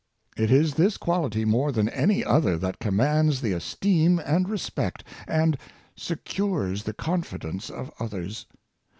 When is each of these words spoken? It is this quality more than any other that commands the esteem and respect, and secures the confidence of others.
It 0.35 0.49
is 0.49 0.73
this 0.73 0.97
quality 0.97 1.45
more 1.45 1.71
than 1.71 1.87
any 1.89 2.25
other 2.25 2.57
that 2.57 2.79
commands 2.79 3.39
the 3.39 3.51
esteem 3.51 4.17
and 4.25 4.49
respect, 4.49 5.03
and 5.27 5.59
secures 5.95 6.85
the 6.85 6.93
confidence 6.93 7.69
of 7.69 7.91
others. 7.99 8.47